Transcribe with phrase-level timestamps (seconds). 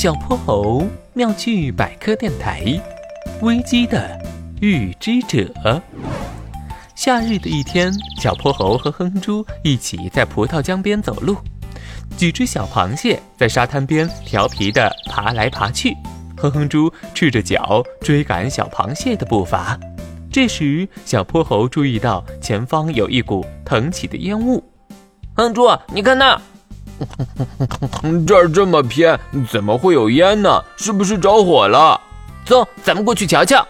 [0.00, 0.82] 小泼猴
[1.12, 2.64] 妙趣百科电台，
[3.42, 4.18] 危机的
[4.62, 5.82] 预知者。
[6.94, 11.36] 夏日的一天，小泼猴和哼哼猪一起在葡萄江边走路，
[12.16, 15.94] 几只小螃蟹在沙滩边调皮地爬来爬去。
[16.38, 19.78] 哼哼猪赤着脚追赶小螃蟹的步伐。
[20.32, 24.64] 这时，小泼猴注意到前方有一股腾起的烟雾。
[25.34, 26.40] 哼猪，你看那。
[28.26, 29.18] 这儿这么偏，
[29.48, 30.62] 怎么会有烟呢？
[30.76, 32.00] 是不是着火了？
[32.44, 33.66] 走，咱们过去瞧瞧。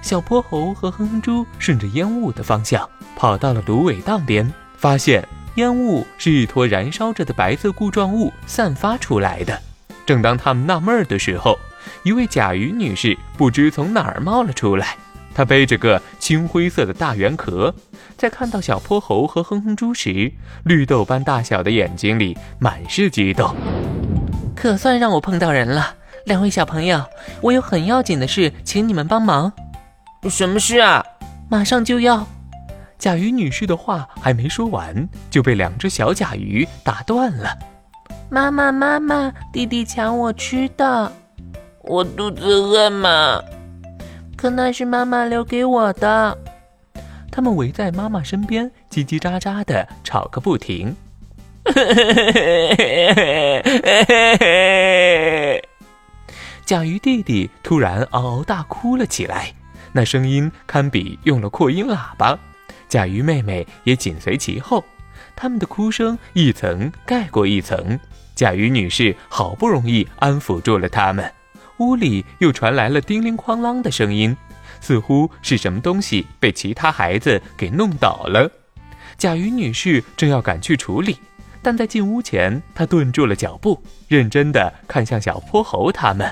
[0.00, 9.60] 小泼猴和哼哼猪顺着烟雾的方向跑到了芦苇荡边，发现烟雾是一坨燃烧着的白色固状物散发出来的。
[10.04, 11.58] 正当他们纳闷的时候，
[12.02, 14.96] 一位甲鱼女士不知从哪儿冒了出来。
[15.34, 17.74] 她背着个青灰色的大圆壳，
[18.16, 20.32] 在看到小泼猴和哼哼猪时，
[20.64, 23.54] 绿豆般大小的眼睛里满是激动。
[24.54, 25.94] 可算让我碰到人了，
[26.26, 27.04] 两位小朋友，
[27.40, 29.52] 我有很要紧的事，请你们帮忙。
[30.30, 31.04] 什么事啊？
[31.48, 32.26] 马上就要。
[32.98, 37.58] 甲鱼女士的话还没说完，就被两只小甲鱼打断了。
[38.30, 41.10] 妈妈，妈妈，弟弟抢我吃的，
[41.82, 43.42] 我肚子饿嘛。
[44.42, 46.36] 可那是妈妈留给我的。
[47.30, 50.96] 他们围在妈妈身边，叽叽喳喳的吵个不停。
[56.66, 59.54] 甲鱼弟弟突然嗷嗷大哭了起来，
[59.92, 62.36] 那声音堪比用了扩音喇叭。
[62.88, 64.84] 甲鱼妹妹也紧随其后，
[65.36, 67.96] 他们的哭声一层盖过一层。
[68.34, 71.32] 甲鱼女士好不容易安抚住了他们。
[71.78, 74.36] 屋里又传来了叮铃哐啷的声音，
[74.80, 78.50] 似乎是什么东西被其他孩子给弄倒了。
[79.18, 81.16] 甲鱼女士正要赶去处理，
[81.62, 86.30] 但在进屋前，她顿住了脚步，认真地看向小泼猴他们。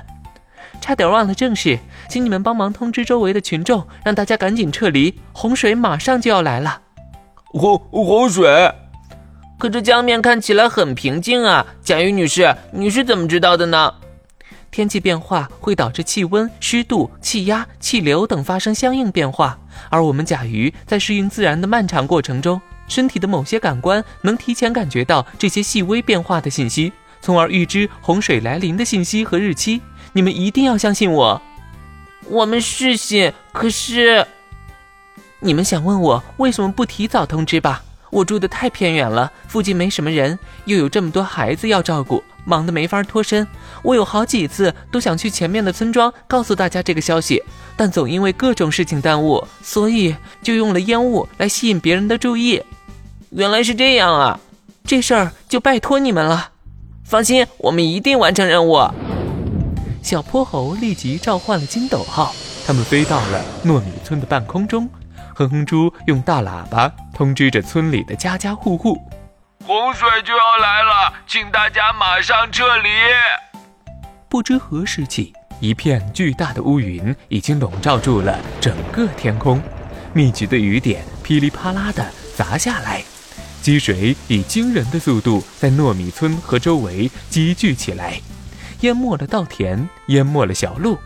[0.81, 6.81] 差点忘了正事，请你们帮忙通知周围的群众，让大家赶紧撤离，洪水马上就要来了。
[7.53, 8.73] 洪洪水？
[9.59, 13.93] 可这江面看起来很平静啊，甲鱼女士，你是怎么知道的呢？
[14.71, 19.59] 天气变化会导致气温、湿度、气压、气流等发生相应变化，
[19.89, 29.81] 而我们甲鱼在适应自然的漫长过程中，身体的某些感官能提前感觉到这些细微变化的信息，从而预知洪水来临的信息和日期。
[30.13, 31.43] 你们一定要相信我。
[32.27, 34.27] 我们是信，可是，
[35.41, 37.83] 你们想问我为什么不提早通知吧？
[38.11, 42.23] 我住的太偏远了，附近没什么人，又有这么多孩子要照顾。
[42.45, 43.47] 忙得没法脱身，
[43.83, 47.41] 我有好几次都想去前面的村庄告诉大家这个消息，
[47.77, 52.61] 但总因为各种事情耽误，所以就用了烟雾来吸引别人的注意。
[53.31, 54.41] 原来是这样啊，
[54.85, 56.51] 这事儿就拜托你们了。
[57.05, 58.81] 放心，我们一定完成任务。
[60.03, 62.35] 小泼猴立即召唤了金斗号，
[62.67, 64.89] 他们飞到了糯米村的半空中。
[65.41, 69.01] 哼哼猪用大喇叭通知着村里的家家户户。
[69.65, 72.91] 洪水就要来了，请大家马上撤离。
[74.29, 79.63] 不知何时起，一片巨大的乌云已经笼罩住了整个天空，
[80.13, 83.03] 密集的雨点噼里啪啦地砸下来，
[83.63, 88.21] 积水以惊人的速度在糯米村和周围积聚起来，
[88.81, 90.99] 淹没了稻田，淹没了小路，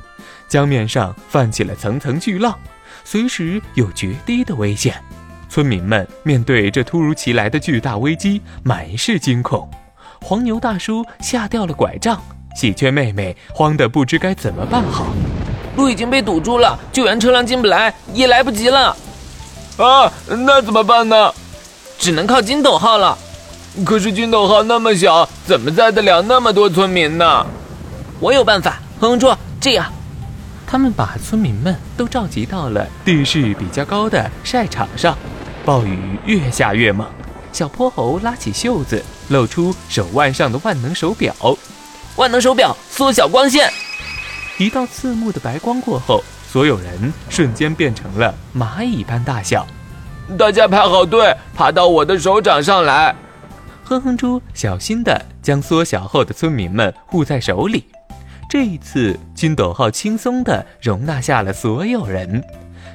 [0.48, 2.58] 江面上泛起了层层巨浪，
[3.04, 4.94] 随时有决堤的危险。
[5.48, 9.70] 村民们面对这突如其来的巨大危机，满是惊恐。
[10.20, 12.20] 黄牛大叔吓掉了拐杖，
[12.56, 15.06] 喜鹊妹妹慌得不知该怎么办好。
[15.76, 18.96] 路已经被堵住了，救援车辆进不来，也来不及了。
[19.76, 21.32] 啊，那怎么办呢？
[21.98, 23.16] 只能靠金斗号了。
[23.84, 27.46] 可是金斗号那么小，怎么载得了那么多村民呢？
[28.20, 29.92] 我有办法，哼哼猪，这样。
[30.74, 35.16] 他们把村民们都召集到了地势比较高的晒场上。
[35.64, 37.06] 暴雨越下越猛，
[37.52, 41.32] 小泼猴拉起袖子，露出手腕上的万能手表。
[42.16, 43.72] 万能手表缩小光线，
[44.58, 49.64] 一道刺目的白光过后，所有人瞬间变成了蚂蚁般大小。
[50.36, 53.14] 大家排好队，爬到我的手掌上来。
[53.84, 57.84] 哼哼猪小心地将缩小后的村民们护在手里。
[58.48, 62.42] 这一次，金斗号轻松地容纳下了所有人。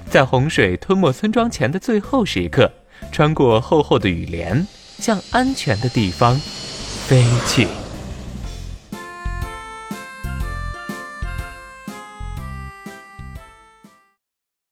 [0.10, 2.72] 在洪水吞没村庄前的最后时刻，
[3.12, 4.66] 穿过厚厚的雨帘，
[4.98, 6.40] 向安全的地方
[7.07, 7.68] 飞去。